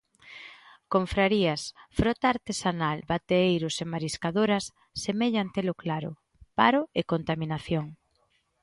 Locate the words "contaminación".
7.13-7.85